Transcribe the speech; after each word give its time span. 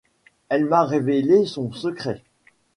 Elle 0.49 0.65
m'a 0.65 0.83
révélé 0.83 1.45
son 1.45 1.71
secret. 1.71 2.23